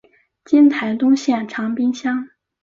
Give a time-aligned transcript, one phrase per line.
[0.43, 2.27] 今台东县长滨乡。